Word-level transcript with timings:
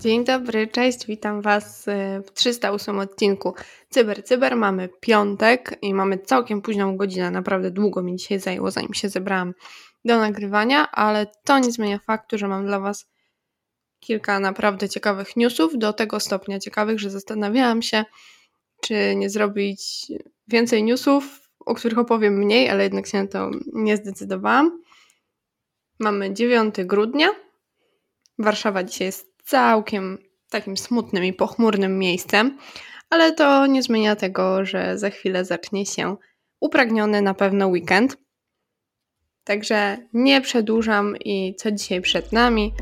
Dzień 0.00 0.24
dobry, 0.24 0.66
cześć, 0.66 1.06
witam 1.06 1.42
Was 1.42 1.88
y, 1.88 1.92
w 2.26 2.32
308 2.32 2.98
odcinku 2.98 3.54
Cyber 3.90 4.24
Cyber. 4.24 4.56
Mamy 4.56 4.88
piątek 5.00 5.78
i 5.82 5.94
mamy 5.94 6.18
całkiem 6.18 6.62
późną 6.62 6.96
godzinę, 6.96 7.30
naprawdę 7.30 7.70
długo 7.70 8.02
mi 8.02 8.16
dzisiaj 8.16 8.38
zajęło, 8.38 8.70
zanim 8.70 8.94
się 8.94 9.08
zebrałam 9.08 9.54
do 10.04 10.18
nagrywania, 10.18 10.90
ale 10.90 11.26
to 11.44 11.58
nie 11.58 11.72
zmienia 11.72 11.98
faktu, 11.98 12.38
że 12.38 12.48
mam 12.48 12.66
dla 12.66 12.80
Was 12.80 13.15
kilka 14.00 14.40
naprawdę 14.40 14.88
ciekawych 14.88 15.36
newsów, 15.36 15.78
do 15.78 15.92
tego 15.92 16.20
stopnia 16.20 16.58
ciekawych, 16.58 17.00
że 17.00 17.10
zastanawiałam 17.10 17.82
się, 17.82 18.04
czy 18.80 19.14
nie 19.16 19.30
zrobić 19.30 20.06
więcej 20.48 20.82
newsów, 20.82 21.50
o 21.66 21.74
których 21.74 21.98
opowiem 21.98 22.34
mniej, 22.38 22.70
ale 22.70 22.82
jednak 22.82 23.06
się 23.06 23.22
na 23.22 23.28
to 23.28 23.50
nie 23.72 23.96
zdecydowałam. 23.96 24.82
Mamy 25.98 26.34
9 26.34 26.74
grudnia. 26.84 27.28
Warszawa 28.38 28.84
dzisiaj 28.84 29.06
jest 29.06 29.32
całkiem 29.44 30.18
takim 30.50 30.76
smutnym 30.76 31.24
i 31.24 31.32
pochmurnym 31.32 31.98
miejscem, 31.98 32.58
ale 33.10 33.32
to 33.32 33.66
nie 33.66 33.82
zmienia 33.82 34.16
tego, 34.16 34.64
że 34.64 34.98
za 34.98 35.10
chwilę 35.10 35.44
zacznie 35.44 35.86
się 35.86 36.16
upragniony 36.60 37.22
na 37.22 37.34
pewno 37.34 37.66
weekend. 37.66 38.16
Także 39.44 39.98
nie 40.12 40.40
przedłużam 40.40 41.16
i 41.16 41.54
co 41.58 41.70
dzisiaj 41.70 42.00
przed 42.00 42.32
nami. 42.32 42.72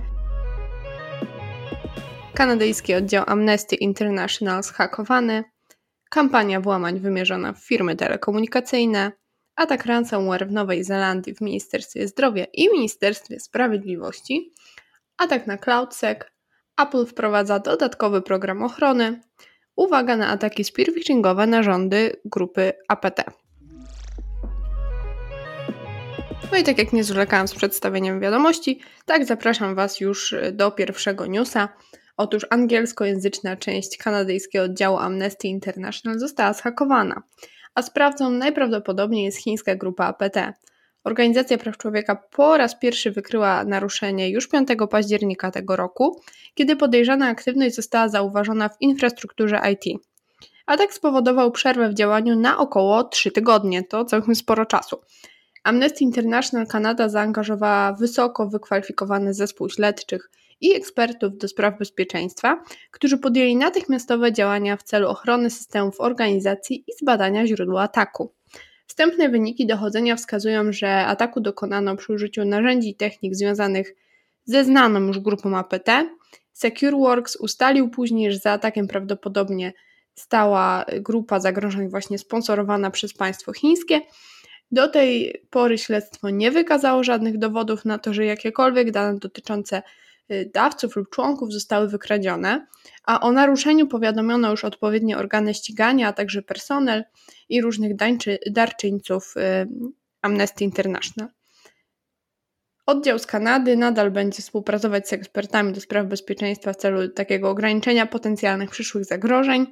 Kanadyjski 2.34 2.95
oddział 2.95 3.24
Amnesty 3.27 3.77
International 3.77 4.62
zhakowany, 4.62 5.45
kampania 6.11 6.61
włamań 6.61 7.01
wymierzona 7.01 7.53
w 7.53 7.59
firmy 7.59 7.97
telekomunikacyjne, 7.97 9.12
atak 9.56 9.86
ransomware 9.86 10.48
w 10.48 10.53
Nowej 10.53 10.84
Zelandii 10.84 11.34
w 11.34 11.41
Ministerstwie 11.41 12.09
Zdrowia 12.09 12.44
i 12.53 12.69
Ministerstwie 12.72 13.41
Sprawiedliwości, 13.41 14.53
atak 15.19 15.47
na 15.47 15.59
CloudSec, 15.59 16.19
Apple 16.83 17.06
wprowadza 17.06 17.59
dodatkowy 17.59 18.22
program 18.22 18.62
ochrony. 18.62 19.20
Uwaga 19.77 20.16
na 20.16 20.28
ataki 20.28 20.64
spearphishingowe 20.64 21.47
na 21.47 21.62
rządy 21.62 22.20
grupy 22.25 22.72
APT. 22.89 23.25
No 26.53 26.59
i 26.59 26.62
tak 26.62 26.78
jak 26.78 26.92
nie 26.92 27.05
zwlekałam 27.05 27.48
z 27.48 27.55
przedstawieniem 27.55 28.20
wiadomości, 28.20 28.81
tak 29.05 29.25
zapraszam 29.25 29.75
Was 29.75 30.00
już 30.00 30.34
do 30.53 30.70
pierwszego 30.70 31.27
newsa. 31.27 31.69
Otóż 32.17 32.47
angielskojęzyczna 32.51 33.57
część 33.57 33.97
kanadyjskiego 33.97 34.65
oddziału 34.65 34.97
Amnesty 34.97 35.48
International 35.48 36.19
została 36.19 36.53
zhakowana, 36.53 37.23
a 37.75 37.83
sprawcą 37.83 38.31
najprawdopodobniej 38.31 39.25
jest 39.25 39.39
chińska 39.39 39.77
grupa 39.77 40.05
APT. 40.06 40.37
Organizacja 41.05 41.59
Praw 41.59 41.79
Człowieka 41.79 42.17
po 42.17 42.56
raz 42.56 42.79
pierwszy 42.79 43.11
wykryła 43.11 43.65
naruszenie 43.65 44.31
już 44.31 44.48
5 44.48 44.69
października 44.91 45.51
tego 45.51 45.77
roku, 45.77 46.21
kiedy 46.55 46.77
podejrzana 46.77 47.27
aktywność 47.27 47.75
została 47.75 48.09
zauważona 48.09 48.69
w 48.69 48.77
infrastrukturze 48.81 49.61
IT. 49.73 50.01
Atak 50.67 50.95
spowodował 50.95 51.51
przerwę 51.51 51.89
w 51.89 51.95
działaniu 51.95 52.41
na 52.41 52.59
około 52.59 53.05
3 53.05 53.31
tygodnie, 53.31 53.83
to 53.83 54.05
całkiem 54.05 54.34
sporo 54.34 54.67
czasu. 54.67 55.01
Amnesty 55.65 56.05
International 56.05 56.67
Kanada 56.67 57.09
zaangażowała 57.09 57.93
wysoko 57.93 58.49
wykwalifikowany 58.49 59.34
zespół 59.34 59.71
śledczych 59.71 60.31
i 60.65 60.75
ekspertów 60.75 61.39
do 61.39 61.48
spraw 61.48 61.79
bezpieczeństwa, 61.79 62.62
którzy 62.91 63.19
podjęli 63.19 63.57
natychmiastowe 63.57 64.33
działania 64.33 64.77
w 64.77 64.83
celu 64.83 65.09
ochrony 65.09 65.51
systemów 65.51 66.01
organizacji 66.01 66.84
i 66.89 66.93
zbadania 67.01 67.47
źródła 67.47 67.83
ataku. 67.83 68.33
Wstępne 68.87 69.29
wyniki 69.29 69.67
dochodzenia 69.67 70.17
wskazują, 70.17 70.73
że 70.73 71.06
ataku 71.06 71.41
dokonano 71.41 71.97
przy 71.97 72.12
użyciu 72.12 72.44
narzędzi 72.44 72.91
i 72.91 72.94
technik 72.94 73.34
związanych 73.34 73.94
ze 74.44 74.65
znaną 74.65 75.00
już 75.00 75.19
grupą 75.19 75.56
APT. 75.56 75.91
SecureWorks 76.53 77.37
ustalił 77.37 77.91
później, 77.91 78.33
że 78.33 78.38
za 78.38 78.53
atakiem 78.53 78.87
prawdopodobnie 78.87 79.72
stała 80.15 80.84
grupa 81.00 81.41
zagrożeń 81.41 81.88
właśnie 81.88 82.19
sponsorowana 82.19 82.91
przez 82.91 83.15
państwo 83.15 83.53
chińskie. 83.53 84.00
Do 84.71 84.88
tej 84.88 85.43
pory 85.50 85.78
śledztwo 85.78 86.31
nie 86.31 86.50
wykazało 86.50 87.05
żadnych 87.05 87.38
dowodów 87.38 87.84
na 87.84 87.99
to, 87.99 88.15
że 88.15 88.25
jakiekolwiek 88.25 88.91
dane 88.91 89.19
dotyczące 89.19 89.83
dawców 90.55 90.97
lub 90.97 91.11
członków 91.11 91.53
zostały 91.53 91.89
wykradzione, 91.89 92.67
a 93.05 93.21
o 93.21 93.33
naruszeniu 93.33 93.87
powiadomiono 93.87 94.51
już 94.51 94.65
odpowiednie 94.65 95.19
organy 95.19 95.55
ścigania, 95.55 96.09
a 96.09 96.12
także 96.12 96.43
personel 96.43 97.05
i 97.49 97.62
różnych 97.62 97.97
dańczy, 97.97 98.39
darczyńców 98.51 99.35
y, 99.37 99.69
Amnesty 100.23 100.65
International. 100.65 101.29
Oddział 102.87 103.19
z 103.19 103.27
Kanady 103.27 103.77
nadal 103.77 104.11
będzie 104.11 104.43
współpracować 104.43 105.09
z 105.09 105.12
ekspertami 105.12 105.73
do 105.73 105.81
spraw 105.81 106.07
bezpieczeństwa 106.07 106.73
w 106.73 106.77
celu 106.77 107.09
takiego 107.09 107.51
ograniczenia 107.51 108.06
potencjalnych 108.06 108.71
przyszłych 108.71 109.05
zagrożeń, 109.05 109.67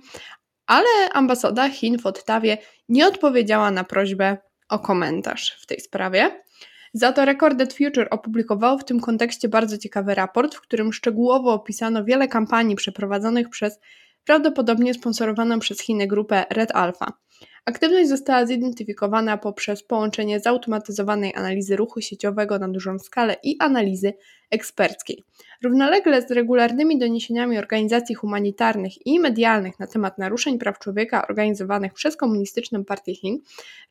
ale 0.67 1.11
ambasada 1.13 1.69
Chin 1.69 1.99
w 1.99 2.07
Ottawie 2.07 2.59
nie 2.89 3.07
odpowiedziała 3.07 3.71
na 3.71 3.85
prośbę 3.85 4.39
o 4.69 4.79
komentarz 4.79 5.59
w 5.63 5.67
tej 5.67 5.81
sprawie. 5.81 6.43
Za 6.95 7.13
to 7.13 7.25
Recorded 7.25 7.75
Future 7.75 8.09
opublikowało 8.11 8.79
w 8.79 8.85
tym 8.85 9.01
kontekście 9.01 9.49
bardzo 9.49 9.79
ciekawy 9.79 10.15
raport, 10.15 10.55
w 10.55 10.61
którym 10.61 10.93
szczegółowo 10.93 11.53
opisano 11.53 12.05
wiele 12.05 12.29
kampanii 12.29 12.77
przeprowadzonych 12.77 13.49
przez 13.49 13.79
prawdopodobnie 14.25 14.95
sponsorowaną 14.95 15.59
przez 15.59 15.81
Chiny 15.81 16.07
grupę 16.07 16.45
Red 16.51 16.71
Alpha. 16.71 17.13
Aktywność 17.65 18.09
została 18.09 18.47
zidentyfikowana 18.47 19.39
poprzez 19.39 19.83
połączenie 19.83 20.41
zautomatyzowanej 20.41 21.35
analizy 21.35 21.77
ruchu 21.77 22.01
sieciowego 22.01 22.59
na 22.59 22.69
dużą 22.69 22.99
skalę 22.99 23.37
i 23.43 23.57
analizy 23.59 24.13
eksperckiej. 24.51 25.25
Równolegle 25.63 26.23
z 26.23 26.31
regularnymi 26.31 26.99
doniesieniami 26.99 27.59
organizacji 27.59 28.15
humanitarnych 28.15 29.07
i 29.07 29.21
medialnych 29.21 29.79
na 29.79 29.87
temat 29.87 30.19
naruszeń 30.19 30.59
praw 30.59 30.79
człowieka 30.79 31.27
organizowanych 31.29 31.93
przez 31.93 32.17
Komunistyczną 32.17 32.85
Partię 32.85 33.15
Chin, 33.15 33.39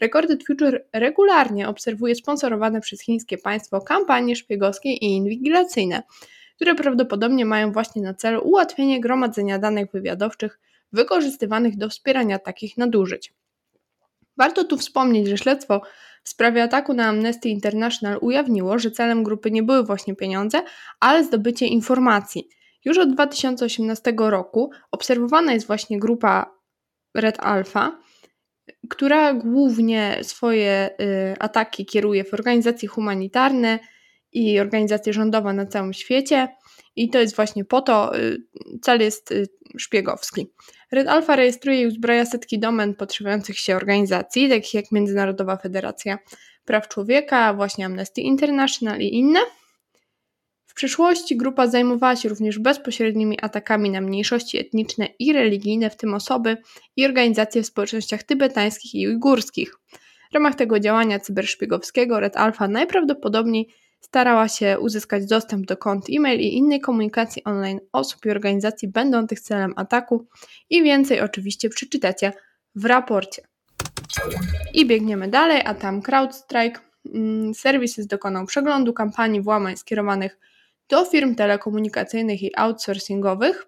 Recorded 0.02 0.46
Future 0.48 0.86
regularnie 0.94 1.70
obserwuje 1.70 2.16
sponsorowane 2.16 2.82
przez 2.82 3.02
chińskie 3.02 3.38
państwo 3.38 3.82
kampanie 3.82 4.36
szpiegowskie 4.36 4.94
i 4.94 5.06
inwigilacyjne, 5.06 6.04
które 6.56 6.76
prawdopodobnie 6.76 7.46
mają 7.46 7.72
właśnie 7.72 8.02
na 8.02 8.14
celu 8.14 8.42
ułatwienie 8.44 9.02
gromadzenia 9.02 9.60
danych 9.60 9.92
wywiadowczych 9.92 10.60
wykorzystywanych 10.94 11.78
do 11.78 11.90
wspierania 11.90 12.40
takich 12.40 12.78
nadużyć. 12.78 13.34
Warto 14.42 14.64
tu 14.64 14.78
wspomnieć, 14.78 15.28
że 15.28 15.38
śledztwo 15.38 15.82
w 16.24 16.30
sprawie 16.30 16.64
ataku 16.64 16.94
na 16.94 17.08
Amnesty 17.08 17.50
International 17.50 18.18
ujawniło, 18.22 18.80
że 18.80 18.92
celem 18.92 19.24
grupy 19.24 19.52
nie 19.52 19.64
były 19.64 19.84
właśnie 19.84 20.16
pieniądze, 20.16 20.64
ale 21.00 21.24
zdobycie 21.24 21.68
informacji. 21.68 22.50
Już 22.86 22.98
od 22.98 23.14
2018 23.14 24.14
roku 24.18 24.72
obserwowana 24.92 25.54
jest 25.54 25.68
właśnie 25.68 26.00
grupa 26.00 26.56
Red 27.16 27.40
Alpha, 27.40 28.00
która 28.90 29.34
głównie 29.34 30.20
swoje 30.22 30.90
y, 31.02 31.36
ataki 31.40 31.86
kieruje 31.86 32.24
w 32.24 32.34
organizacje 32.34 32.90
humanitarne 32.90 33.80
i 34.32 34.60
organizacje 34.60 35.14
rządowe 35.14 35.54
na 35.54 35.66
całym 35.66 35.94
świecie. 35.94 36.48
I 36.96 37.10
to 37.10 37.20
jest 37.20 37.36
właśnie 37.36 37.66
po 37.66 37.82
to, 37.82 38.20
y, 38.20 38.38
cel 38.82 39.02
jest 39.02 39.32
y, 39.32 39.48
szpiegowski. 39.78 40.48
Red 40.92 41.08
Alpha 41.08 41.36
rejestruje 41.36 41.82
i 41.82 41.88
uzbraja 41.88 42.26
setki 42.26 42.60
domen 42.60 42.96
podszywania 42.96 43.44
się 43.54 43.76
organizacji, 43.76 44.50
takich 44.50 44.74
jak 44.74 44.92
Międzynarodowa 44.92 45.58
Federacja 45.58 46.18
Praw 46.66 46.88
Człowieka, 46.88 47.54
właśnie 47.54 47.86
Amnesty 47.86 48.22
International 48.22 49.00
i 49.00 49.14
inne. 49.14 49.40
W 50.66 50.74
przyszłości 50.74 51.38
grupa 51.38 51.68
zajmowała 51.68 52.16
się 52.16 52.30
również 52.30 52.60
bezpośrednimi 52.60 53.38
atakami 53.42 53.90
na 53.90 54.02
mniejszości 54.02 54.58
etniczne 54.58 55.08
i 55.20 55.34
religijne, 55.34 55.90
w 55.90 55.98
tym 55.98 56.14
osoby 56.14 56.58
i 56.96 57.06
organizacje 57.06 57.64
w 57.64 57.66
społecznościach 57.66 58.24
tybetańskich 58.24 58.96
i 58.96 59.08
ujgurskich. 59.08 59.76
W 60.32 60.34
ramach 60.34 60.56
tego 60.56 60.80
działania 60.80 61.20
cyberszpiegowskiego 61.20 62.20
Red 62.20 62.38
Alpha 62.38 62.68
najprawdopodobniej 62.68 63.68
starała 64.02 64.48
się 64.48 64.80
uzyskać 64.80 65.26
dostęp 65.26 65.66
do 65.66 65.78
kont 65.78 66.06
e-mail 66.10 66.40
i 66.40 66.58
innej 66.58 66.82
komunikacji 66.82 67.44
online 67.44 67.80
osób 67.92 68.26
i 68.26 68.30
organizacji 68.30 68.88
będących 68.88 69.40
celem 69.40 69.74
ataku 69.76 70.28
i 70.70 70.84
więcej 70.84 71.22
oczywiście 71.22 71.70
przeczytacie 71.70 72.34
w 72.76 72.86
raporcie. 72.86 73.42
I 74.74 74.86
biegniemy 74.86 75.28
dalej, 75.28 75.62
a 75.66 75.74
tam 75.74 76.02
CrowdStrike 76.02 76.80
mm, 77.14 77.54
Services 77.54 78.08
dokonał 78.08 78.46
przeglądu 78.46 78.94
kampanii 78.94 79.42
włamań 79.42 79.78
skierowanych 79.78 80.40
do 80.90 81.06
firm 81.06 81.36
telekomunikacyjnych 81.36 82.44
i 82.44 82.52
outsourcingowych. 82.56 83.68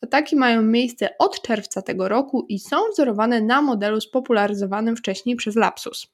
Ataki 0.00 0.36
mają 0.36 0.62
miejsce 0.62 1.08
od 1.18 1.42
czerwca 1.42 1.82
tego 1.82 2.08
roku 2.08 2.46
i 2.48 2.58
są 2.58 2.76
wzorowane 2.92 3.40
na 3.40 3.62
modelu 3.62 4.00
spopularyzowanym 4.00 4.96
wcześniej 4.96 5.36
przez 5.36 5.56
Lapsus. 5.56 6.06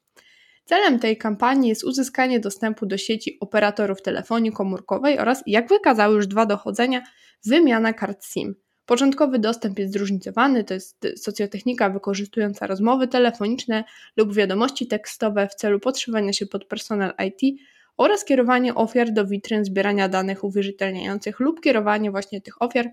Celem 0.69 0.99
tej 0.99 1.17
kampanii 1.17 1.69
jest 1.69 1.85
uzyskanie 1.85 2.41
dostępu 2.41 2.87
do 2.87 2.99
sieci 2.99 3.37
operatorów 3.41 4.03
telefonii 4.03 4.53
komórkowej 4.53 5.19
oraz, 5.19 5.43
jak 5.47 5.69
wykazały 5.69 6.17
już 6.17 6.27
dwa 6.27 6.47
dochodzenia, 6.47 7.03
wymiana 7.47 7.93
kart 7.93 8.25
SIM. 8.25 8.55
Początkowy 8.87 9.39
dostęp 9.39 9.79
jest 9.79 9.93
zróżnicowany, 9.93 10.65
to 10.65 10.75
jest 10.75 11.07
socjotechnika 11.17 11.91
wykorzystująca 11.91 12.67
rozmowy 12.67 13.09
telefoniczne 13.09 13.85
lub 14.17 14.35
wiadomości 14.35 14.87
tekstowe 14.87 15.49
w 15.49 15.55
celu 15.55 15.81
podszywania 15.81 16.33
się 16.33 16.47
pod 16.47 16.65
personel 16.65 17.13
IT 17.27 17.61
oraz 17.97 18.25
kierowanie 18.25 18.75
ofiar 18.75 19.13
do 19.13 19.27
witryn 19.27 19.65
zbierania 19.65 20.09
danych 20.09 20.45
uwierzytelniających 20.45 21.41
lub 21.41 21.61
kierowanie 21.61 22.11
właśnie 22.11 22.41
tych 22.41 22.63
ofiar 22.63 22.91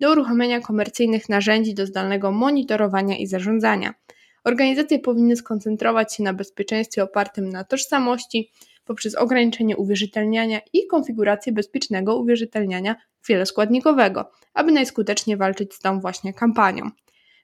do 0.00 0.12
uruchomienia 0.12 0.60
komercyjnych 0.60 1.28
narzędzi 1.28 1.74
do 1.74 1.86
zdalnego 1.86 2.32
monitorowania 2.32 3.16
i 3.16 3.26
zarządzania. 3.26 3.94
Organizacje 4.46 4.98
powinny 4.98 5.36
skoncentrować 5.36 6.14
się 6.14 6.22
na 6.22 6.32
bezpieczeństwie 6.32 7.02
opartym 7.02 7.48
na 7.48 7.64
tożsamości 7.64 8.50
poprzez 8.84 9.14
ograniczenie 9.14 9.76
uwierzytelniania 9.76 10.60
i 10.72 10.86
konfigurację 10.86 11.52
bezpiecznego 11.52 12.16
uwierzytelniania 12.16 12.96
wieloskładnikowego, 13.28 14.30
aby 14.54 14.72
najskuteczniej 14.72 15.36
walczyć 15.36 15.74
z 15.74 15.78
tą 15.78 16.00
właśnie 16.00 16.34
kampanią. 16.34 16.90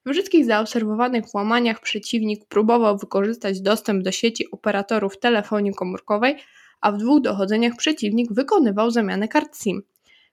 W 0.06 0.10
wszystkich 0.10 0.44
zaobserwowanych 0.44 1.24
włamaniach 1.32 1.80
przeciwnik 1.80 2.44
próbował 2.44 2.98
wykorzystać 2.98 3.60
dostęp 3.60 4.02
do 4.02 4.12
sieci 4.12 4.50
operatorów 4.50 5.18
telefonii 5.18 5.74
komórkowej, 5.74 6.36
a 6.80 6.92
w 6.92 6.98
dwóch 6.98 7.20
dochodzeniach 7.20 7.76
przeciwnik 7.76 8.32
wykonywał 8.32 8.90
zamianę 8.90 9.28
kart 9.28 9.62
SIM. 9.62 9.82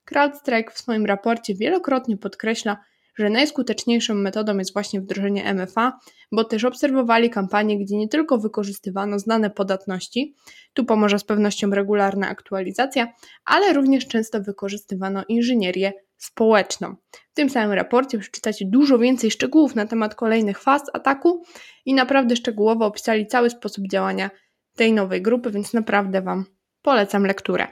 CrowdStrike 0.05 0.71
w 0.71 0.77
swoim 0.77 1.05
raporcie 1.05 1.55
wielokrotnie 1.55 2.17
podkreśla, 2.17 2.77
że 3.19 3.29
najskuteczniejszą 3.29 4.13
metodą 4.13 4.57
jest 4.57 4.73
właśnie 4.73 5.01
wdrożenie 5.01 5.53
MFA, 5.53 5.99
bo 6.31 6.43
też 6.43 6.63
obserwowali 6.63 7.29
kampanie, 7.29 7.79
gdzie 7.79 7.97
nie 7.97 8.07
tylko 8.07 8.37
wykorzystywano 8.37 9.19
znane 9.19 9.49
podatności, 9.49 10.35
tu 10.73 10.85
pomoże 10.85 11.19
z 11.19 11.23
pewnością 11.23 11.69
regularna 11.69 12.29
aktualizacja, 12.29 13.13
ale 13.45 13.73
również 13.73 14.07
często 14.07 14.41
wykorzystywano 14.41 15.23
inżynierię 15.27 15.93
społeczną. 16.17 16.95
W 17.31 17.33
tym 17.33 17.49
samym 17.49 17.71
raporcie 17.71 18.19
przeczytacie 18.19 18.65
dużo 18.65 18.99
więcej 18.99 19.31
szczegółów 19.31 19.75
na 19.75 19.85
temat 19.85 20.15
kolejnych 20.15 20.59
faz 20.59 20.81
ataku 20.93 21.43
i 21.85 21.93
naprawdę 21.93 22.35
szczegółowo 22.35 22.85
opisali 22.85 23.27
cały 23.27 23.49
sposób 23.49 23.85
działania 23.91 24.29
tej 24.75 24.93
nowej 24.93 25.21
grupy, 25.21 25.51
więc 25.51 25.73
naprawdę 25.73 26.21
Wam 26.21 26.45
polecam 26.81 27.25
lekturę. 27.25 27.67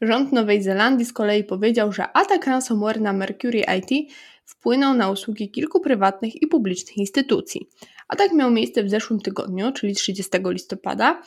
Rząd 0.00 0.32
Nowej 0.32 0.62
Zelandii 0.62 1.06
z 1.06 1.12
kolei 1.12 1.44
powiedział, 1.44 1.92
że 1.92 2.12
atak 2.12 2.46
ransomware 2.46 3.00
na 3.00 3.12
Mercury 3.12 3.64
IT 3.78 4.12
wpłynął 4.44 4.94
na 4.94 5.10
usługi 5.10 5.50
kilku 5.50 5.80
prywatnych 5.80 6.42
i 6.42 6.46
publicznych 6.46 6.96
instytucji. 6.96 7.68
Atak 8.08 8.32
miał 8.32 8.50
miejsce 8.50 8.84
w 8.84 8.90
zeszłym 8.90 9.20
tygodniu, 9.20 9.72
czyli 9.72 9.94
30 9.94 10.30
listopada, 10.44 11.22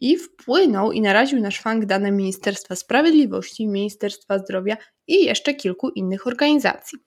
i 0.00 0.16
wpłynął 0.16 0.92
i 0.92 1.00
naraził 1.00 1.40
na 1.40 1.50
szwank 1.50 1.84
dane 1.84 2.10
Ministerstwa 2.10 2.76
Sprawiedliwości, 2.76 3.68
Ministerstwa 3.68 4.38
Zdrowia 4.38 4.76
i 5.06 5.24
jeszcze 5.24 5.54
kilku 5.54 5.88
innych 5.88 6.26
organizacji. 6.26 6.98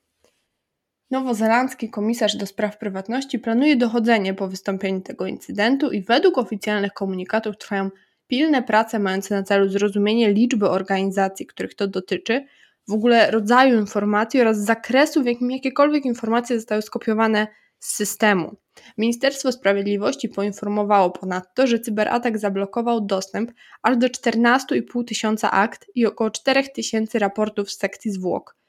Nowozelandzki 1.11 1.89
komisarz 1.89 2.35
do 2.35 2.45
spraw 2.45 2.77
prywatności 2.77 3.39
planuje 3.39 3.75
dochodzenie 3.75 4.33
po 4.33 4.47
wystąpieniu 4.47 5.01
tego 5.01 5.25
incydentu 5.25 5.91
i 5.91 6.01
według 6.01 6.37
oficjalnych 6.37 6.93
komunikatów 6.93 7.57
trwają 7.57 7.89
pilne 8.31 8.63
prace 8.63 8.99
mające 8.99 9.35
na 9.35 9.43
celu 9.43 9.69
zrozumienie 9.69 10.33
liczby 10.33 10.69
organizacji, 10.69 11.45
których 11.45 11.75
to 11.75 11.87
dotyczy, 11.87 12.45
w 12.87 12.93
ogóle 12.93 13.31
rodzaju 13.31 13.79
informacji 13.79 14.41
oraz 14.41 14.57
zakresu, 14.57 15.23
w 15.23 15.25
jakim 15.25 15.51
jakiekolwiek 15.51 16.05
informacje 16.05 16.55
zostały 16.55 16.81
skopiowane 16.81 17.47
z 17.79 17.95
systemu. 17.95 18.55
Ministerstwo 18.97 19.51
Sprawiedliwości 19.51 20.29
poinformowało 20.29 21.09
ponadto, 21.09 21.67
że 21.67 21.79
cyberatak 21.79 22.37
zablokował 22.37 23.01
dostęp 23.01 23.51
aż 23.81 23.97
do 23.97 24.07
14,5 24.07 25.03
tysiąca 25.07 25.51
akt 25.51 25.85
i 25.95 26.05
około 26.05 26.29
4 26.29 26.63
tysięcy 26.75 27.19
raportów 27.19 27.71
z 27.71 27.77
sekcji 27.77 28.11
zwłok 28.11 28.60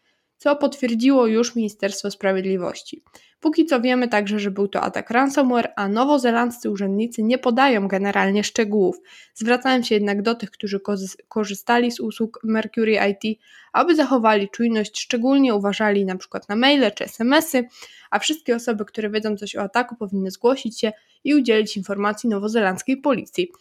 co 0.42 0.56
potwierdziło 0.56 1.26
już 1.26 1.56
Ministerstwo 1.56 2.10
Sprawiedliwości. 2.10 3.02
Póki 3.40 3.66
co 3.66 3.80
wiemy 3.80 4.08
także, 4.08 4.38
że 4.38 4.50
był 4.50 4.68
to 4.68 4.80
atak 4.80 5.10
ransomware, 5.10 5.72
a 5.76 5.88
nowozelandzcy 5.88 6.70
urzędnicy 6.70 7.22
nie 7.22 7.38
podają 7.38 7.88
generalnie 7.88 8.44
szczegółów. 8.44 9.00
Zwracają 9.34 9.82
się 9.82 9.94
jednak 9.94 10.22
do 10.22 10.34
tych, 10.34 10.50
którzy 10.50 10.80
korzystali 11.28 11.92
z 11.92 12.00
usług 12.00 12.40
Mercury 12.44 12.98
IT, 13.10 13.38
aby 13.72 13.94
zachowali 13.96 14.48
czujność, 14.48 15.00
szczególnie 15.00 15.54
uważali 15.54 16.02
np. 16.02 16.40
na 16.48 16.56
maile 16.56 16.90
czy 16.94 17.04
smsy, 17.04 17.64
a 18.10 18.18
wszystkie 18.18 18.56
osoby, 18.56 18.84
które 18.84 19.10
wiedzą 19.10 19.36
coś 19.36 19.56
o 19.56 19.62
ataku, 19.62 19.96
powinny 19.96 20.30
zgłosić 20.30 20.80
się 20.80 20.92
i 21.24 21.34
udzielić 21.34 21.76
informacji 21.76 22.28
nowozelandzkiej 22.28 22.96
policji. 22.96 23.52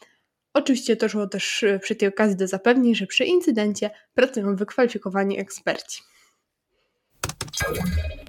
Oczywiście 0.54 0.95
doszło 0.95 1.28
też 1.28 1.66
przy 1.81 1.95
tej 1.95 2.10
okazji 2.10 2.38
do 2.38 2.48
zapewnień, 2.48 2.95
że 2.95 3.07
przy 3.07 3.25
incydencie 3.25 3.89
pracują 4.13 4.56
wykwalifikowani 4.56 5.39
eksperci. 5.39 6.10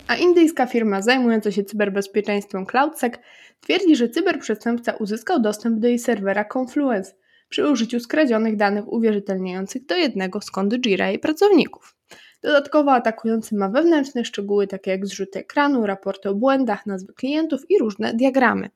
A 0.08 0.16
indyjska 0.16 0.66
firma 0.66 1.02
zajmująca 1.02 1.52
się 1.52 1.64
cyberbezpieczeństwem 1.64 2.66
CloudSec 2.66 3.14
twierdzi, 3.60 3.96
że 3.96 4.08
cyberprzestępca 4.08 4.92
uzyskał 4.92 5.40
dostęp 5.40 5.78
do 5.78 5.88
jej 5.88 5.98
serwera 5.98 6.44
Confluence 6.54 7.14
przy 7.48 7.68
użyciu 7.68 8.00
skradzionych 8.00 8.56
danych 8.56 8.92
uwierzytelniających 8.92 9.86
do 9.86 9.96
jednego 9.96 10.40
z 10.40 10.50
kont 10.50 10.74
Jira 10.74 11.10
i 11.10 11.18
pracowników. 11.18 11.96
Dodatkowo 12.42 12.92
atakujący 12.92 13.56
ma 13.56 13.68
wewnętrzne 13.68 14.24
szczegóły 14.24 14.66
takie 14.66 14.90
jak 14.90 15.06
zrzuty 15.06 15.38
ekranu, 15.38 15.86
raporty 15.86 16.28
o 16.28 16.34
błędach, 16.34 16.86
nazwy 16.86 17.12
klientów 17.12 17.70
i 17.70 17.78
różne 17.78 18.14
diagramy. 18.14 18.70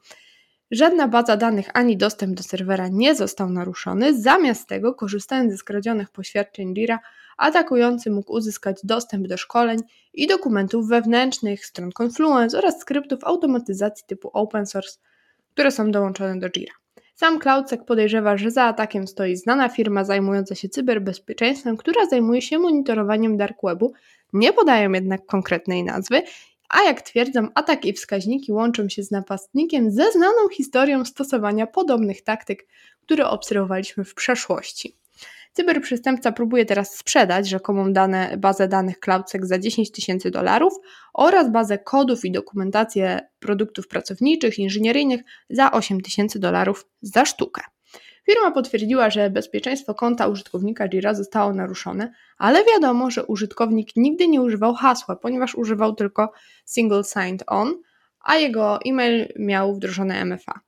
Żadna 0.70 1.08
baza 1.08 1.36
danych 1.36 1.66
ani 1.74 1.96
dostęp 1.96 2.36
do 2.36 2.42
serwera 2.42 2.88
nie 2.88 3.14
został 3.14 3.50
naruszony, 3.50 4.20
zamiast 4.20 4.68
tego, 4.68 4.94
korzystając 4.94 5.52
ze 5.52 5.58
skradzionych 5.58 6.10
poświadczeń 6.10 6.74
Jira, 6.74 6.98
atakujący 7.36 8.10
mógł 8.10 8.32
uzyskać 8.32 8.76
dostęp 8.84 9.26
do 9.26 9.36
szkoleń 9.36 9.78
i 10.14 10.26
dokumentów 10.26 10.88
wewnętrznych, 10.88 11.66
stron 11.66 11.90
Confluence 12.02 12.58
oraz 12.58 12.80
skryptów 12.80 13.24
automatyzacji 13.24 14.04
typu 14.06 14.30
open 14.32 14.66
source, 14.66 14.98
które 15.54 15.70
są 15.70 15.90
dołączone 15.90 16.38
do 16.38 16.50
Jira. 16.50 16.72
Sam 17.14 17.40
CloudSec 17.40 17.84
podejrzewa, 17.86 18.36
że 18.36 18.50
za 18.50 18.64
atakiem 18.64 19.06
stoi 19.06 19.36
znana 19.36 19.68
firma 19.68 20.04
zajmująca 20.04 20.54
się 20.54 20.68
cyberbezpieczeństwem, 20.68 21.76
która 21.76 22.06
zajmuje 22.06 22.42
się 22.42 22.58
monitorowaniem 22.58 23.36
dark 23.36 23.56
webu. 23.62 23.92
Nie 24.32 24.52
podają 24.52 24.92
jednak 24.92 25.26
konkretnej 25.26 25.84
nazwy, 25.84 26.22
a 26.68 26.82
jak 26.82 27.02
twierdzą, 27.02 27.48
atak 27.54 27.84
i 27.84 27.92
wskaźniki 27.92 28.52
łączą 28.52 28.88
się 28.88 29.02
z 29.02 29.10
napastnikiem 29.10 29.90
ze 29.90 30.12
znaną 30.12 30.48
historią 30.52 31.04
stosowania 31.04 31.66
podobnych 31.66 32.22
taktyk, 32.22 32.66
które 33.02 33.28
obserwowaliśmy 33.28 34.04
w 34.04 34.14
przeszłości. 34.14 34.96
Cyberprzestępca 35.56 36.32
próbuje 36.32 36.64
teraz 36.64 36.96
sprzedać 36.96 37.48
rzekomą 37.48 37.92
dane, 37.92 38.36
bazę 38.38 38.68
danych 38.68 38.98
CloudSec 39.00 39.44
za 39.44 39.58
10 39.58 39.90
tysięcy 39.90 40.30
dolarów 40.30 40.72
oraz 41.14 41.52
bazę 41.52 41.78
kodów 41.78 42.24
i 42.24 42.32
dokumentację 42.32 43.20
produktów 43.38 43.88
pracowniczych, 43.88 44.58
inżynieryjnych 44.58 45.20
za 45.50 45.72
8 45.72 46.00
tysięcy 46.00 46.38
dolarów 46.38 46.86
za 47.02 47.24
sztukę. 47.24 47.62
Firma 48.26 48.50
potwierdziła, 48.50 49.10
że 49.10 49.30
bezpieczeństwo 49.30 49.94
konta 49.94 50.28
użytkownika 50.28 50.88
Jira 50.88 51.14
zostało 51.14 51.52
naruszone, 51.52 52.12
ale 52.38 52.64
wiadomo, 52.64 53.10
że 53.10 53.26
użytkownik 53.26 53.96
nigdy 53.96 54.28
nie 54.28 54.42
używał 54.42 54.74
hasła, 54.74 55.16
ponieważ 55.16 55.54
używał 55.54 55.94
tylko 55.94 56.32
single 56.64 57.02
signed 57.04 57.44
on, 57.46 57.74
a 58.20 58.36
jego 58.36 58.78
e-mail 58.86 59.28
miał 59.38 59.74
wdrożone 59.74 60.24
MFA. 60.24 60.65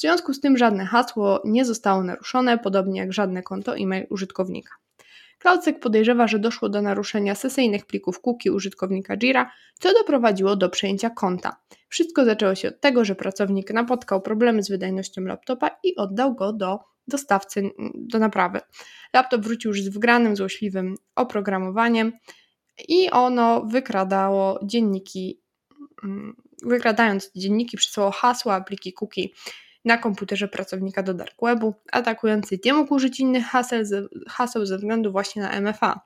W 0.00 0.02
związku 0.02 0.34
z 0.34 0.40
tym 0.40 0.56
żadne 0.56 0.86
hasło 0.86 1.42
nie 1.44 1.64
zostało 1.64 2.02
naruszone, 2.02 2.58
podobnie 2.58 3.00
jak 3.00 3.12
żadne 3.12 3.42
konto 3.42 3.76
e-mail 3.76 4.06
użytkownika. 4.10 4.74
CloudSec 5.38 5.76
podejrzewa, 5.80 6.28
że 6.28 6.38
doszło 6.38 6.68
do 6.68 6.82
naruszenia 6.82 7.34
sesyjnych 7.34 7.86
plików 7.86 8.20
cookie 8.20 8.52
użytkownika 8.52 9.16
Jira, 9.16 9.50
co 9.80 9.92
doprowadziło 9.92 10.56
do 10.56 10.68
przejęcia 10.68 11.10
konta. 11.10 11.56
Wszystko 11.88 12.24
zaczęło 12.24 12.54
się 12.54 12.68
od 12.68 12.80
tego, 12.80 13.04
że 13.04 13.14
pracownik 13.14 13.70
napotkał 13.70 14.20
problemy 14.20 14.62
z 14.62 14.68
wydajnością 14.68 15.22
laptopa 15.22 15.70
i 15.82 15.96
oddał 15.96 16.34
go 16.34 16.52
do 16.52 16.78
dostawcy 17.08 17.70
do 17.94 18.18
naprawy. 18.18 18.60
Laptop 19.14 19.40
wrócił 19.40 19.68
już 19.68 19.82
z 19.82 19.88
wgranym, 19.88 20.36
złośliwym 20.36 20.94
oprogramowaniem 21.16 22.12
i 22.88 23.10
ono 23.10 23.64
wykradało 23.64 24.60
dzienniki, 24.62 25.40
mm, 26.04 26.36
wykradając 26.62 27.30
dzienniki, 27.36 27.76
przysłało 27.76 28.10
hasła, 28.10 28.60
pliki 28.60 28.92
cookie 28.92 29.28
na 29.84 29.98
komputerze 29.98 30.48
pracownika 30.48 31.02
do 31.02 31.14
dark 31.14 31.34
webu. 31.42 31.74
Atakujący 31.92 32.58
nie 32.64 32.74
mógł 32.74 32.94
użyć 32.94 33.20
innych 33.20 33.44
haseł, 33.44 33.84
haseł 34.28 34.66
ze 34.66 34.76
względu 34.76 35.12
właśnie 35.12 35.42
na 35.42 35.60
MFA. 35.60 36.00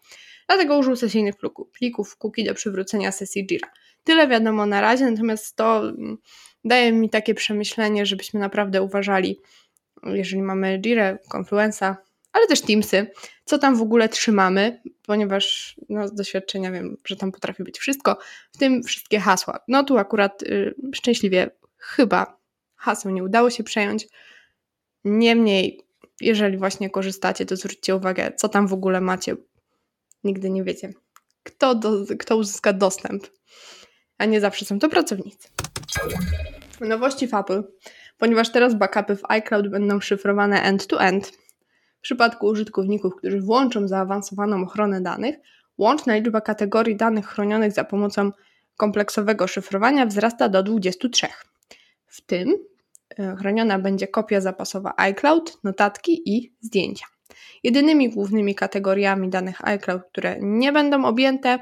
Dlatego 0.48 0.78
użył 0.78 0.96
sesyjnych 0.96 1.34
plików 1.78 2.16
cookie 2.16 2.44
do 2.44 2.54
przywrócenia 2.54 3.12
sesji 3.12 3.46
Jira. 3.46 3.68
Tyle 4.04 4.28
wiadomo 4.28 4.66
na 4.66 4.80
razie, 4.80 5.10
natomiast 5.10 5.56
to 5.56 5.78
mm, 5.78 6.18
daje 6.64 6.92
mi 6.92 7.10
takie 7.10 7.34
przemyślenie, 7.34 8.06
żebyśmy 8.06 8.40
naprawdę 8.40 8.82
uważali, 8.82 9.40
jeżeli 10.02 10.42
mamy 10.42 10.78
Jira, 10.78 11.18
Confluenza, 11.32 11.96
ale 12.32 12.46
też 12.46 12.60
Teamsy, 12.60 13.10
co 13.44 13.58
tam 13.58 13.76
w 13.76 13.82
ogóle 13.82 14.08
trzymamy, 14.08 14.82
ponieważ 15.06 15.76
no, 15.88 16.08
z 16.08 16.14
doświadczenia 16.14 16.72
wiem, 16.72 16.96
że 17.06 17.16
tam 17.16 17.32
potrafi 17.32 17.64
być 17.64 17.78
wszystko, 17.78 18.18
w 18.52 18.58
tym 18.58 18.82
wszystkie 18.82 19.20
hasła. 19.20 19.58
No 19.68 19.84
tu 19.84 19.98
akurat 19.98 20.42
y, 20.42 20.74
szczęśliwie 20.94 21.50
chyba 21.78 22.43
haseł 22.84 23.12
nie 23.12 23.24
udało 23.24 23.50
się 23.50 23.64
przejąć. 23.64 24.06
Niemniej, 25.04 25.80
jeżeli 26.20 26.56
właśnie 26.56 26.90
korzystacie, 26.90 27.46
to 27.46 27.56
zwróćcie 27.56 27.96
uwagę, 27.96 28.32
co 28.36 28.48
tam 28.48 28.66
w 28.66 28.72
ogóle 28.72 29.00
macie. 29.00 29.36
Nigdy 30.24 30.50
nie 30.50 30.64
wiecie, 30.64 30.92
kto, 31.42 31.74
do, 31.74 32.04
kto 32.18 32.36
uzyska 32.36 32.72
dostęp, 32.72 33.26
a 34.18 34.24
nie 34.24 34.40
zawsze 34.40 34.64
są 34.64 34.78
to 34.78 34.88
pracownicy. 34.88 35.48
Nowości 36.80 37.28
w 37.28 37.34
Apple, 37.34 37.62
ponieważ 38.18 38.52
teraz 38.52 38.74
backupy 38.74 39.16
w 39.16 39.22
iCloud 39.28 39.68
będą 39.68 40.00
szyfrowane 40.00 40.62
end-to-end. 40.62 41.32
W 41.98 42.00
przypadku 42.00 42.46
użytkowników, 42.46 43.16
którzy 43.16 43.40
włączą 43.40 43.88
zaawansowaną 43.88 44.62
ochronę 44.62 45.00
danych, 45.00 45.36
łączna 45.78 46.16
liczba 46.16 46.40
kategorii 46.40 46.96
danych 46.96 47.26
chronionych 47.26 47.72
za 47.72 47.84
pomocą 47.84 48.30
kompleksowego 48.76 49.46
szyfrowania 49.46 50.06
wzrasta 50.06 50.48
do 50.48 50.62
23. 50.62 51.26
W 52.06 52.20
tym 52.20 52.54
chroniona 53.38 53.78
będzie 53.78 54.08
kopia 54.08 54.40
zapasowa 54.40 54.94
iCloud, 54.96 55.58
notatki 55.64 56.22
i 56.26 56.54
zdjęcia. 56.60 57.06
Jedynymi 57.62 58.10
głównymi 58.10 58.54
kategoriami 58.54 59.30
danych 59.30 59.68
iCloud, 59.68 60.02
które 60.12 60.36
nie 60.40 60.72
będą 60.72 61.04
objęte 61.04 61.58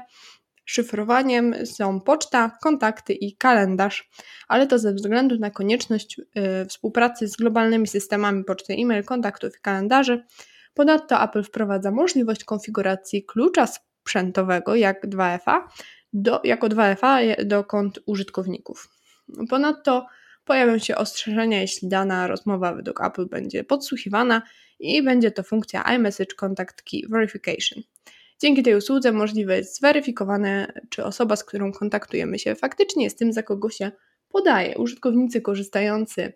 szyfrowaniem 0.65 1.55
są 1.65 2.01
poczta, 2.01 2.51
kontakty 2.61 3.13
i 3.13 3.37
kalendarz, 3.37 4.09
ale 4.47 4.67
to 4.67 4.79
ze 4.79 4.93
względu 4.93 5.39
na 5.39 5.51
konieczność 5.51 6.19
y, 6.19 6.65
współpracy 6.65 7.27
z 7.27 7.35
globalnymi 7.35 7.87
systemami 7.87 8.43
poczty 8.43 8.73
e-mail, 8.73 9.03
kontaktów 9.03 9.57
i 9.57 9.61
kalendarzy. 9.61 10.23
Ponadto 10.73 11.23
Apple 11.23 11.43
wprowadza 11.43 11.91
możliwość 11.91 12.43
konfiguracji 12.43 13.23
klucza 13.25 13.67
sprzętowego 13.67 14.75
jak 14.75 15.07
2FA 15.07 15.61
do, 16.13 16.41
jako 16.43 16.67
2FA 16.67 17.45
do 17.45 17.63
kont 17.63 17.99
użytkowników. 18.05 18.89
Ponadto 19.49 20.05
pojawią 20.45 20.77
się 20.77 20.95
ostrzeżenia, 20.95 21.61
jeśli 21.61 21.87
dana 21.87 22.27
rozmowa 22.27 22.73
według 22.73 23.05
Apple 23.05 23.25
będzie 23.25 23.63
podsłuchiwana 23.63 24.41
i 24.79 25.03
będzie 25.03 25.31
to 25.31 25.43
funkcja 25.43 25.83
iMessage 25.95 26.35
Contact 26.35 26.81
Key 26.81 27.01
Verification. 27.09 27.83
Dzięki 28.39 28.63
tej 28.63 28.75
usłudze 28.75 29.11
możliwe 29.11 29.57
jest 29.57 29.77
zweryfikowane, 29.77 30.73
czy 30.89 31.03
osoba, 31.03 31.35
z 31.35 31.43
którą 31.43 31.71
kontaktujemy 31.71 32.39
się, 32.39 32.55
faktycznie 32.55 33.03
jest 33.03 33.19
tym, 33.19 33.33
za 33.33 33.43
kogo 33.43 33.69
się 33.69 33.91
podaje. 34.29 34.77
Użytkownicy 34.77 35.41
korzystający 35.41 36.33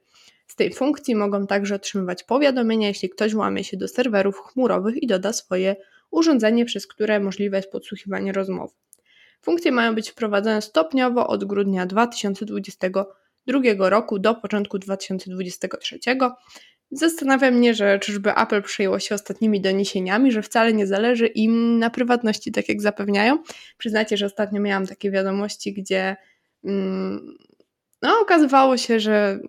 z 0.47 0.55
tej 0.55 0.73
funkcji 0.73 1.15
mogą 1.15 1.47
także 1.47 1.75
otrzymywać 1.75 2.23
powiadomienia, 2.23 2.87
jeśli 2.87 3.09
ktoś 3.09 3.33
łamie 3.33 3.63
się 3.63 3.77
do 3.77 3.87
serwerów 3.87 4.39
chmurowych 4.39 5.03
i 5.03 5.07
doda 5.07 5.33
swoje 5.33 5.75
urządzenie, 6.11 6.65
przez 6.65 6.87
które 6.87 7.19
możliwe 7.19 7.57
jest 7.57 7.71
podsłuchiwanie 7.71 8.31
rozmowy. 8.31 8.73
Funkcje 9.41 9.71
mają 9.71 9.95
być 9.95 10.09
wprowadzone 10.09 10.61
stopniowo 10.61 11.27
od 11.27 11.45
grudnia 11.45 11.85
2022 11.85 13.05
roku 13.77 14.19
do 14.19 14.35
początku 14.35 14.79
2023. 14.79 15.99
Zastanawia 16.91 17.51
mnie, 17.51 17.73
że 17.73 17.99
czyżby 17.99 18.35
Apple 18.35 18.61
przejęło 18.61 18.99
się 18.99 19.15
ostatnimi 19.15 19.61
doniesieniami, 19.61 20.31
że 20.31 20.41
wcale 20.41 20.73
nie 20.73 20.87
zależy 20.87 21.27
im 21.27 21.79
na 21.79 21.89
prywatności, 21.89 22.51
tak 22.51 22.69
jak 22.69 22.81
zapewniają. 22.81 23.43
Przyznacie, 23.77 24.17
że 24.17 24.25
ostatnio 24.25 24.61
miałam 24.61 24.87
takie 24.87 25.11
wiadomości, 25.11 25.73
gdzie 25.73 26.15
mm, 26.63 27.37
no, 28.01 28.19
okazywało 28.21 28.77
się, 28.77 28.99
że 28.99 29.39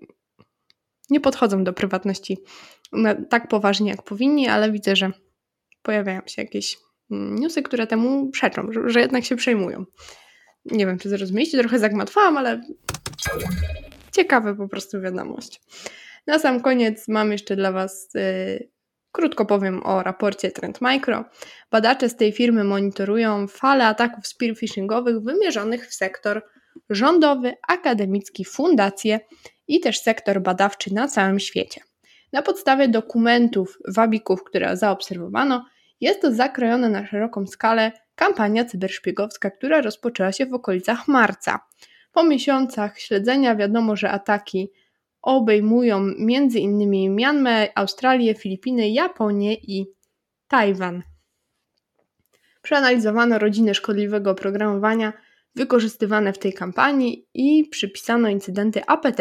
nie 1.11 1.21
podchodzą 1.21 1.65
do 1.65 1.73
prywatności 1.73 2.39
tak 3.31 3.49
poważnie, 3.49 3.91
jak 3.91 4.03
powinni, 4.03 4.49
ale 4.49 4.73
widzę, 4.73 4.97
że 4.97 5.11
pojawiają 5.83 6.21
się 6.27 6.43
jakieś 6.43 6.79
newsy, 7.11 7.63
które 7.63 7.87
temu 7.87 8.31
przeczą, 8.31 8.73
że, 8.73 8.91
że 8.91 9.01
jednak 9.01 9.25
się 9.25 9.37
przejmują. 9.37 9.85
Nie 10.65 10.87
wiem, 10.87 10.99
czy 10.99 11.09
zrozumieliście, 11.09 11.59
trochę 11.59 11.79
zagmatwałam, 11.79 12.37
ale 12.37 12.61
ciekawe 14.13 14.55
po 14.55 14.69
prostu 14.69 15.01
wiadomość. 15.01 15.61
Na 16.27 16.39
sam 16.39 16.61
koniec 16.61 17.09
mam 17.09 17.33
jeszcze 17.33 17.57
dla 17.57 17.73
Was 17.73 18.09
yy, 18.15 18.69
krótko 19.13 19.47
powiem 19.47 19.87
o 19.87 20.03
raporcie 20.03 20.51
Trend 20.51 20.81
Micro. 20.81 21.25
Badacze 21.71 22.09
z 22.09 22.17
tej 22.17 22.33
firmy 22.33 22.65
monitorują 22.65 23.47
falę 23.47 23.87
ataków 23.87 24.27
spearphishingowych 24.27 25.21
wymierzonych 25.21 25.89
w 25.89 25.95
sektor 25.95 26.43
rządowy, 26.91 27.55
akademicki, 27.69 28.45
fundacje 28.45 29.21
i 29.69 29.81
też 29.81 30.01
sektor 30.01 30.43
badawczy 30.43 30.95
na 30.95 31.09
całym 31.09 31.41
świecie. 31.41 31.81
Na 32.33 32.43
podstawie 32.43 32.89
dokumentów 32.89 33.79
wabików, 33.89 34.45
które 34.45 34.77
zaobserwowano, 34.77 35.65
jest 36.01 36.23
to 36.23 36.35
zakrojona 36.35 36.89
na 36.89 37.07
szeroką 37.07 37.47
skalę 37.47 37.93
kampania 38.15 38.65
cyberszpiegowska, 38.65 39.51
która 39.51 39.81
rozpoczęła 39.81 40.33
się 40.33 40.47
w 40.47 40.55
okolicach 40.55 41.09
marca. 41.09 41.59
Po 42.19 42.25
miesiącach 42.25 43.01
śledzenia 43.01 43.57
wiadomo, 43.57 43.97
że 43.97 44.11
ataki 44.11 44.73
obejmują 45.23 45.97
m.in. 45.97 47.15
Mianmę, 47.15 47.69
Australię, 47.75 48.35
Filipiny, 48.35 48.91
Japonię 48.91 49.55
i 49.55 49.87
Tajwan. 50.49 51.03
Przeanalizowano 52.63 53.39
rodziny 53.39 53.75
szkodliwego 53.75 54.31
oprogramowania 54.31 55.13
wykorzystywane 55.55 56.33
w 56.33 56.39
tej 56.39 56.53
kampanii 56.53 57.29
i 57.35 57.69
przypisano 57.69 58.29
incydenty 58.29 58.87
APT 58.87 59.21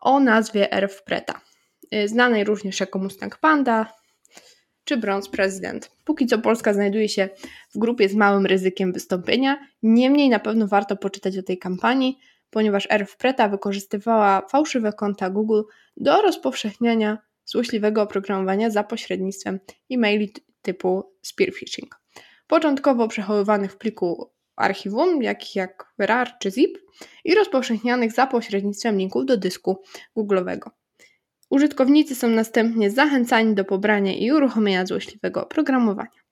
o 0.00 0.20
nazwie 0.20 0.72
RFPreta, 0.72 1.40
znanej 2.06 2.44
również 2.44 2.80
jako 2.80 2.98
Mustang 2.98 3.38
Panda 3.38 3.92
czy 4.86 4.96
Bronze 4.96 5.30
President. 5.30 5.90
Póki 6.04 6.26
co 6.26 6.38
Polska 6.38 6.74
znajduje 6.74 7.08
się 7.08 7.28
w 7.74 7.78
grupie 7.78 8.08
z 8.08 8.14
małym 8.14 8.46
ryzykiem 8.46 8.92
wystąpienia, 8.92 9.58
niemniej 9.82 10.28
na 10.28 10.38
pewno 10.38 10.66
warto 10.66 10.96
poczytać 10.96 11.38
o 11.38 11.42
tej 11.42 11.58
kampanii, 11.58 12.18
ponieważ 12.50 12.88
RFPreta 12.90 13.48
wykorzystywała 13.48 14.46
fałszywe 14.48 14.92
konta 14.92 15.30
Google 15.30 15.62
do 15.96 16.22
rozpowszechniania 16.22 17.18
złośliwego 17.44 18.02
oprogramowania 18.02 18.70
za 18.70 18.84
pośrednictwem 18.84 19.60
e-maili 19.90 20.32
typu 20.62 21.12
spearphishing. 21.22 22.00
Początkowo 22.46 23.08
przechowywanych 23.08 23.72
w 23.72 23.76
pliku 23.76 24.30
archiwum, 24.56 25.22
jakich 25.22 25.56
jak 25.56 25.92
RAR 25.98 26.38
czy 26.38 26.50
ZIP, 26.50 26.78
i 27.24 27.34
rozpowszechnianych 27.34 28.12
za 28.12 28.26
pośrednictwem 28.26 28.98
linków 28.98 29.26
do 29.26 29.36
dysku 29.36 29.82
Google'owego. 30.16 30.70
Użytkownicy 31.50 32.14
są 32.14 32.28
następnie 32.28 32.90
zachęcani 32.90 33.54
do 33.54 33.64
pobrania 33.64 34.14
i 34.14 34.32
uruchomienia 34.32 34.86
złośliwego 34.86 35.44
oprogramowania. 35.44 36.26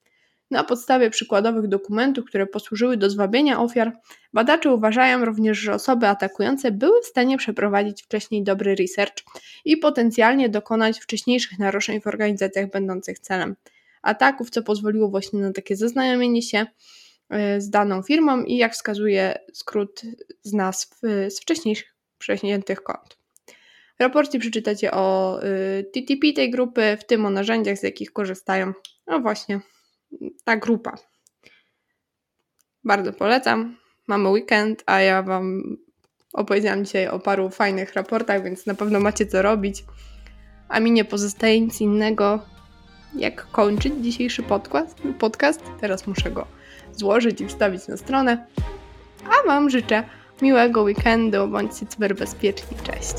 Na 0.51 0.63
podstawie 0.63 1.09
przykładowych 1.09 1.67
dokumentów, 1.67 2.25
które 2.25 2.47
posłużyły 2.47 2.97
do 2.97 3.09
zwabienia 3.09 3.61
ofiar, 3.61 3.93
badacze 4.33 4.73
uważają 4.73 5.25
również, 5.25 5.57
że 5.57 5.73
osoby 5.73 6.07
atakujące 6.07 6.71
były 6.71 7.01
w 7.01 7.05
stanie 7.05 7.37
przeprowadzić 7.37 8.03
wcześniej 8.03 8.43
dobry 8.43 8.75
research 8.75 9.23
i 9.65 9.77
potencjalnie 9.77 10.49
dokonać 10.49 10.99
wcześniejszych 10.99 11.59
naruszeń 11.59 12.01
w 12.01 12.07
organizacjach 12.07 12.69
będących 12.69 13.19
celem 13.19 13.55
ataków, 14.01 14.49
co 14.49 14.63
pozwoliło 14.63 15.09
właśnie 15.09 15.39
na 15.39 15.53
takie 15.53 15.75
zaznajomienie 15.75 16.41
się 16.41 16.65
e, 17.29 17.61
z 17.61 17.69
daną 17.69 18.03
firmą 18.03 18.43
i 18.43 18.57
jak 18.57 18.73
wskazuje 18.73 19.39
skrót 19.53 20.01
z 20.43 20.53
nazw 20.53 21.03
e, 21.03 21.31
z 21.31 21.41
wcześniejszych 21.41 21.95
prześniętych 22.17 22.83
kont. 22.83 23.24
W 23.99 24.01
raporcie 24.01 24.39
przeczytacie 24.39 24.91
o 24.91 25.39
e, 25.43 25.83
TTP 25.83 26.33
tej 26.35 26.51
grupy, 26.51 26.97
w 26.99 27.05
tym 27.05 27.25
o 27.25 27.29
narzędziach, 27.29 27.77
z 27.77 27.83
jakich 27.83 28.13
korzystają. 28.13 28.73
No 29.07 29.19
właśnie, 29.19 29.59
ta 30.43 30.57
grupa. 30.57 30.95
Bardzo 32.83 33.13
polecam. 33.13 33.77
Mamy 34.07 34.29
weekend, 34.29 34.83
a 34.85 34.99
ja 35.01 35.23
Wam 35.23 35.77
opowiedziałam 36.33 36.85
dzisiaj 36.85 37.07
o 37.07 37.19
paru 37.19 37.49
fajnych 37.49 37.93
raportach, 37.93 38.43
więc 38.43 38.65
na 38.65 38.73
pewno 38.73 38.99
macie 38.99 39.25
co 39.25 39.41
robić. 39.41 39.83
A 40.69 40.79
mi 40.79 40.91
nie 40.91 41.05
pozostaje 41.05 41.61
nic 41.61 41.81
innego, 41.81 42.39
jak 43.15 43.51
kończyć 43.51 43.93
dzisiejszy 44.01 44.43
podcast. 44.43 44.97
podcast. 45.19 45.61
Teraz 45.81 46.07
muszę 46.07 46.31
go 46.31 46.47
złożyć 46.91 47.41
i 47.41 47.47
wstawić 47.47 47.87
na 47.87 47.97
stronę. 47.97 48.47
A 49.25 49.47
Wam 49.47 49.69
życzę 49.69 50.03
miłego 50.41 50.81
weekendu, 50.81 51.47
bądźcie 51.47 51.85
cyberbezpieczni. 51.85 52.77
Cześć! 52.83 53.15